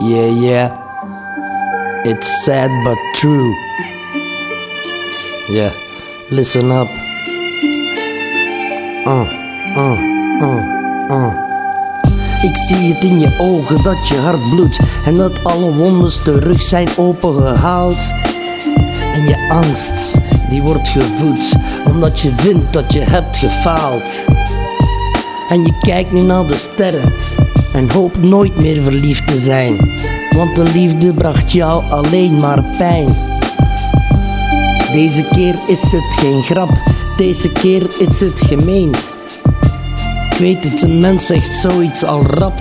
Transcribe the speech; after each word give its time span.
Yeah, 0.00 0.26
yeah. 0.26 2.02
It's 2.04 2.44
sad 2.44 2.70
but 2.82 2.98
true. 3.14 3.54
Yeah, 5.48 5.72
listen 6.30 6.72
up. 6.72 6.88
Uh, 9.06 9.24
uh, 9.76 9.98
uh, 10.40 11.10
uh. 11.10 11.32
Ik 12.42 12.56
zie 12.56 12.94
het 12.94 13.04
in 13.04 13.20
je 13.20 13.36
ogen 13.38 13.82
dat 13.82 14.08
je 14.08 14.16
hart 14.16 14.50
bloedt 14.50 14.78
en 15.04 15.14
dat 15.14 15.44
alle 15.44 15.74
wondes 15.74 16.22
terug 16.22 16.62
zijn 16.62 16.88
opengehaald. 16.96 18.12
En 19.12 19.28
je 19.28 19.48
angst, 19.48 20.14
die 20.48 20.62
wordt 20.62 20.88
gevoed 20.88 21.52
omdat 21.86 22.20
je 22.20 22.30
vindt 22.30 22.72
dat 22.72 22.92
je 22.92 23.00
hebt 23.00 23.36
gefaald. 23.36 24.20
En 25.48 25.62
je 25.62 25.78
kijkt 25.80 26.12
nu 26.12 26.20
naar 26.20 26.46
de 26.46 26.56
sterren 26.56 27.12
en 27.74 27.90
hoopt 27.90 28.18
nooit 28.18 28.56
meer 28.56 28.82
verliefd 28.82 29.26
te 29.26 29.38
zijn, 29.38 29.90
want 30.30 30.56
de 30.56 30.62
liefde 30.62 31.12
bracht 31.12 31.52
jou 31.52 31.90
alleen 31.90 32.34
maar 32.34 32.64
pijn. 32.78 33.08
Deze 34.92 35.22
keer 35.32 35.58
is 35.66 35.82
het 35.82 36.14
geen 36.16 36.42
grap, 36.42 36.70
deze 37.16 37.52
keer 37.52 37.86
is 37.98 38.20
het 38.20 38.40
gemeend. 38.40 39.16
Ik 40.30 40.38
weet 40.38 40.64
het, 40.64 40.82
een 40.82 41.00
mens 41.00 41.26
zegt 41.26 41.54
zoiets 41.54 42.04
al 42.04 42.22
rap. 42.22 42.58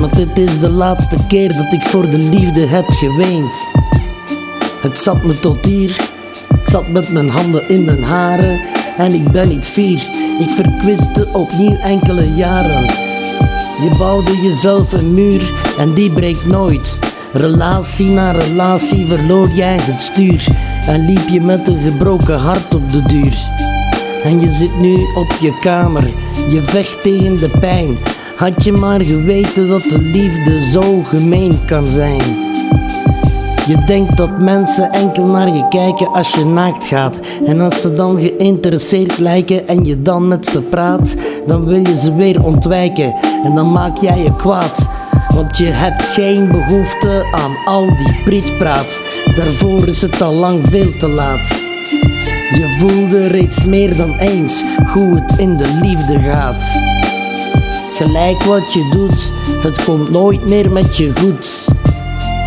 Maar 0.00 0.16
dit 0.16 0.36
is 0.36 0.58
de 0.58 0.70
laatste 0.70 1.16
keer 1.28 1.56
dat 1.56 1.72
ik 1.72 1.86
voor 1.86 2.10
de 2.10 2.18
liefde 2.18 2.66
heb 2.66 2.88
geweend. 2.88 3.56
Het 4.82 4.98
zat 4.98 5.22
me 5.22 5.40
tot 5.40 5.66
hier, 5.66 5.90
ik 6.48 6.68
zat 6.68 6.88
met 6.88 7.08
mijn 7.12 7.28
handen 7.28 7.68
in 7.68 7.84
mijn 7.84 8.02
haren 8.02 8.60
en 8.96 9.12
ik 9.12 9.28
ben 9.32 9.48
niet 9.48 9.66
fier. 9.66 10.08
Ik 10.38 10.48
verkwiste 10.48 11.28
opnieuw 11.32 11.76
enkele 11.76 12.34
jaren. 12.34 13.15
Je 13.86 13.96
bouwde 13.98 14.36
jezelf 14.36 14.92
een 14.92 15.14
muur 15.14 15.52
en 15.78 15.94
die 15.94 16.10
breekt 16.10 16.46
nooit. 16.46 16.98
Relatie 17.32 18.06
na 18.06 18.30
relatie 18.30 19.06
verloor 19.06 19.48
jij 19.48 19.78
het 19.80 20.02
stuur 20.02 20.46
en 20.86 21.04
liep 21.04 21.28
je 21.28 21.40
met 21.40 21.68
een 21.68 21.78
gebroken 21.78 22.38
hart 22.38 22.74
op 22.74 22.92
de 22.92 23.02
duur. 23.02 23.36
En 24.22 24.40
je 24.40 24.48
zit 24.48 24.78
nu 24.78 24.92
op 24.94 25.36
je 25.40 25.58
kamer, 25.60 26.12
je 26.50 26.62
vecht 26.62 27.02
tegen 27.02 27.40
de 27.40 27.50
pijn. 27.60 27.96
Had 28.36 28.64
je 28.64 28.72
maar 28.72 29.00
geweten 29.00 29.68
dat 29.68 29.82
de 29.82 29.98
liefde 29.98 30.70
zo 30.70 31.02
gemeen 31.02 31.64
kan 31.64 31.86
zijn. 31.86 32.55
Je 33.66 33.84
denkt 33.84 34.16
dat 34.16 34.38
mensen 34.38 34.92
enkel 34.92 35.24
naar 35.24 35.54
je 35.54 35.68
kijken 35.68 36.12
als 36.12 36.30
je 36.30 36.44
naakt 36.44 36.86
gaat. 36.86 37.20
En 37.46 37.60
als 37.60 37.80
ze 37.80 37.94
dan 37.94 38.20
geïnteresseerd 38.20 39.18
lijken 39.18 39.68
en 39.68 39.84
je 39.84 40.02
dan 40.02 40.28
met 40.28 40.46
ze 40.46 40.60
praat, 40.60 41.16
dan 41.46 41.64
wil 41.64 41.78
je 41.78 41.96
ze 41.96 42.14
weer 42.14 42.44
ontwijken. 42.44 43.14
En 43.44 43.54
dan 43.54 43.72
maak 43.72 43.96
jij 43.96 44.18
je 44.18 44.36
kwaad. 44.36 44.88
Want 45.34 45.56
je 45.56 45.64
hebt 45.64 46.02
geen 46.02 46.50
behoefte 46.50 47.26
aan 47.32 47.56
al 47.64 47.96
die 47.96 48.22
prietpraat. 48.24 49.00
Daarvoor 49.36 49.88
is 49.88 50.02
het 50.02 50.22
al 50.22 50.32
lang 50.32 50.68
veel 50.68 50.96
te 50.98 51.08
laat. 51.08 51.48
Je 52.50 52.76
voelde 52.78 53.26
reeds 53.26 53.64
meer 53.64 53.96
dan 53.96 54.16
eens 54.18 54.64
hoe 54.92 55.14
het 55.14 55.38
in 55.38 55.56
de 55.56 55.78
liefde 55.82 56.18
gaat. 56.18 56.64
Gelijk 57.94 58.42
wat 58.42 58.72
je 58.72 58.88
doet, 58.92 59.32
het 59.62 59.84
komt 59.84 60.10
nooit 60.10 60.48
meer 60.48 60.72
met 60.72 60.96
je 60.96 61.12
goed. 61.14 61.75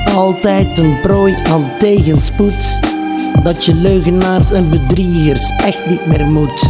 Altijd 0.06 0.78
een 0.78 1.00
prooi 1.02 1.36
aan 1.52 1.72
tegenspoed. 1.78 2.80
Dat 3.44 3.66
je 3.66 3.74
leugenaars 3.74 4.52
en 4.52 4.70
bedriegers 4.70 5.50
echt 5.50 5.86
niet 5.86 6.06
meer 6.06 6.26
moet. 6.26 6.68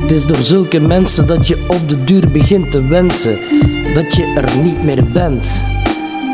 Het 0.00 0.10
is 0.10 0.26
door 0.26 0.42
zulke 0.42 0.80
mensen 0.80 1.26
dat 1.26 1.46
je 1.46 1.66
op 1.68 1.88
de 1.88 2.04
duur 2.04 2.30
begint 2.30 2.70
te 2.70 2.82
wensen 2.82 3.38
dat 3.94 4.14
je 4.14 4.24
er 4.36 4.58
niet 4.62 4.84
meer 4.84 5.04
bent. 5.12 5.62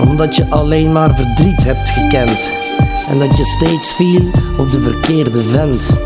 Omdat 0.00 0.36
je 0.36 0.46
alleen 0.50 0.92
maar 0.92 1.14
verdriet 1.14 1.64
hebt 1.64 1.90
gekend 1.90 2.50
en 3.08 3.18
dat 3.18 3.36
je 3.36 3.44
steeds 3.44 3.92
viel 3.92 4.30
op 4.58 4.70
de 4.70 4.80
verkeerde 4.80 5.42
vent. 5.42 5.98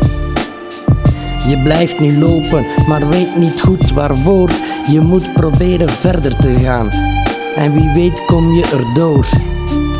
Je 1.47 1.57
blijft 1.63 1.99
nu 1.99 2.19
lopen, 2.19 2.65
maar 2.87 3.07
weet 3.07 3.35
niet 3.35 3.61
goed 3.61 3.91
waarvoor. 3.91 4.49
Je 4.91 5.01
moet 5.01 5.33
proberen 5.33 5.89
verder 5.89 6.35
te 6.35 6.55
gaan. 6.55 7.18
En 7.55 7.73
wie 7.73 7.89
weet 7.93 8.25
kom 8.25 8.53
je 8.53 8.65
erdoor. 8.65 9.27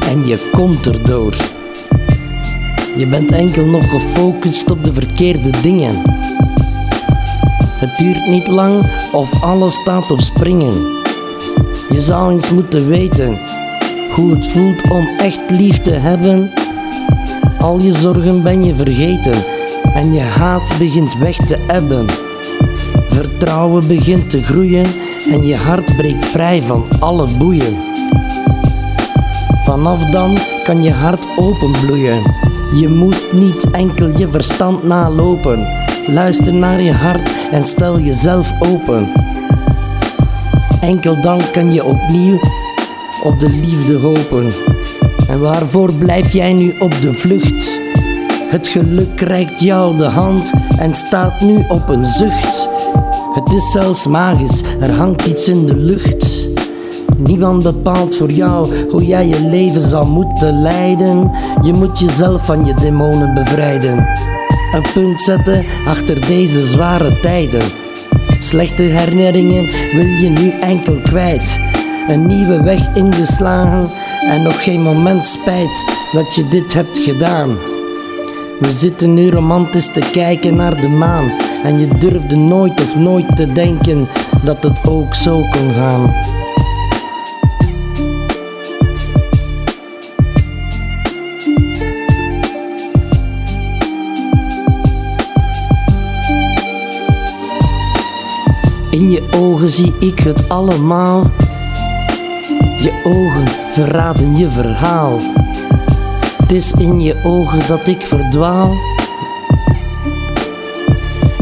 En 0.09 0.27
je 0.27 0.49
komt 0.51 0.87
erdoor. 0.87 1.33
Je 2.97 3.07
bent 3.07 3.31
enkel 3.31 3.65
nog 3.65 3.89
gefocust 3.89 4.71
op 4.71 4.83
de 4.83 4.93
verkeerde 4.93 5.49
dingen. 5.61 6.01
Het 7.79 7.97
duurt 7.97 8.27
niet 8.27 8.47
lang 8.47 8.85
of 9.11 9.43
alles 9.43 9.73
staat 9.73 10.11
op 10.11 10.21
springen. 10.21 10.73
Je 11.89 12.01
zou 12.01 12.31
eens 12.31 12.49
moeten 12.51 12.87
weten 12.87 13.39
hoe 14.13 14.35
het 14.35 14.47
voelt 14.47 14.89
om 14.89 15.07
echt 15.17 15.39
lief 15.49 15.81
te 15.81 15.91
hebben. 15.91 16.51
Al 17.59 17.79
je 17.79 17.91
zorgen 17.91 18.43
ben 18.43 18.63
je 18.63 18.75
vergeten 18.75 19.45
en 19.93 20.13
je 20.13 20.21
haat 20.21 20.73
begint 20.77 21.17
weg 21.17 21.35
te 21.35 21.57
ebben. 21.67 22.05
Vertrouwen 23.09 23.87
begint 23.87 24.29
te 24.29 24.43
groeien 24.43 24.85
en 25.27 25.43
je 25.43 25.55
hart 25.55 25.95
breekt 25.97 26.25
vrij 26.25 26.61
van 26.61 26.83
alle 26.99 27.27
boeien. 27.37 27.77
Vanaf 29.65 30.05
dan 30.05 30.37
kan 30.63 30.83
je 30.83 30.91
hart 30.91 31.27
openbloeien. 31.37 32.21
Je 32.73 32.87
moet 32.87 33.33
niet 33.33 33.71
enkel 33.71 34.17
je 34.17 34.27
verstand 34.27 34.83
nalopen. 34.83 35.67
Luister 36.05 36.53
naar 36.53 36.81
je 36.81 36.93
hart 36.93 37.33
en 37.51 37.63
stel 37.63 37.99
jezelf 37.99 38.51
open. 38.59 39.11
Enkel 40.81 41.21
dan 41.21 41.41
kan 41.51 41.73
je 41.73 41.83
opnieuw 41.83 42.39
op 43.23 43.39
de 43.39 43.49
liefde 43.49 43.97
hopen. 43.97 44.51
En 45.27 45.39
waarvoor 45.39 45.93
blijf 45.93 46.33
jij 46.33 46.53
nu 46.53 46.75
op 46.79 47.01
de 47.01 47.13
vlucht? 47.13 47.79
Het 48.49 48.67
geluk 48.67 49.19
reikt 49.19 49.59
jou 49.59 49.97
de 49.97 50.05
hand 50.05 50.53
en 50.77 50.95
staat 50.95 51.41
nu 51.41 51.63
op 51.67 51.89
een 51.89 52.05
zucht. 52.05 52.78
Het 53.39 53.53
is 53.53 53.71
zelfs 53.71 54.07
magisch, 54.07 54.61
er 54.79 54.91
hangt 54.91 55.25
iets 55.25 55.47
in 55.47 55.65
de 55.65 55.75
lucht. 55.75 56.47
Niemand 57.17 57.63
bepaalt 57.63 58.15
voor 58.15 58.31
jou 58.31 58.85
hoe 58.89 59.05
jij 59.05 59.27
je 59.27 59.41
leven 59.41 59.81
zal 59.81 60.05
moeten 60.05 60.61
leiden. 60.61 61.31
Je 61.61 61.73
moet 61.73 61.99
jezelf 61.99 62.45
van 62.45 62.65
je 62.65 62.73
demonen 62.73 63.33
bevrijden. 63.33 63.97
Een 64.73 64.85
punt 64.93 65.21
zetten 65.21 65.65
achter 65.85 66.27
deze 66.27 66.67
zware 66.67 67.19
tijden. 67.19 67.61
Slechte 68.39 68.83
herinneringen 68.83 69.65
wil 69.95 70.05
je 70.05 70.29
nu 70.29 70.49
enkel 70.49 70.95
kwijt. 71.03 71.59
Een 72.07 72.27
nieuwe 72.27 72.63
weg 72.63 72.95
ingeslagen 72.95 73.89
en 74.29 74.41
nog 74.41 74.63
geen 74.63 74.81
moment 74.81 75.27
spijt 75.27 75.83
dat 76.11 76.35
je 76.35 76.47
dit 76.47 76.73
hebt 76.73 76.97
gedaan. 76.97 77.68
We 78.59 78.71
zitten 78.71 79.13
nu 79.13 79.29
romantisch 79.29 79.91
te 79.91 80.09
kijken 80.11 80.55
naar 80.55 80.81
de 80.81 80.87
maan. 80.87 81.31
En 81.63 81.79
je 81.79 81.87
durfde 81.99 82.35
nooit 82.35 82.81
of 82.81 82.95
nooit 82.95 83.35
te 83.35 83.51
denken 83.51 84.07
dat 84.43 84.63
het 84.63 84.87
ook 84.87 85.15
zo 85.15 85.41
kon 85.49 85.73
gaan. 85.73 86.13
In 98.89 99.09
je 99.09 99.27
ogen 99.31 99.69
zie 99.69 99.93
ik 99.99 100.19
het 100.19 100.49
allemaal. 100.49 101.31
Je 102.77 103.01
ogen 103.03 103.47
verraden 103.71 104.37
je 104.37 104.49
verhaal. 104.49 105.19
Het 106.49 106.57
is 106.57 106.71
in 106.71 107.01
je 107.01 107.21
ogen 107.23 107.67
dat 107.67 107.87
ik 107.87 108.01
verdwaal. 108.01 108.73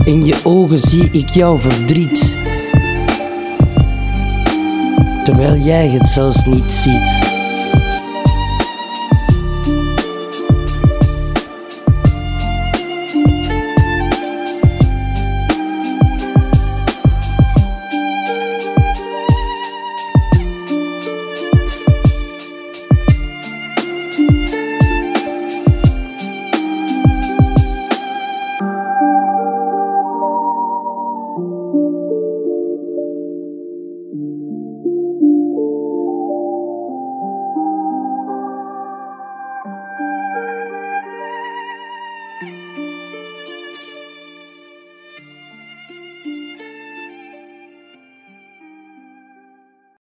In 0.04 0.25
je 0.25 0.39
ogen 0.44 0.80
zie 0.80 1.09
ik 1.12 1.30
jouw 1.30 1.57
verdriet. 1.57 2.33
Terwijl 5.24 5.56
jij 5.56 5.88
het 5.88 6.09
zelfs 6.09 6.45
niet 6.45 6.71
ziet. 6.71 7.37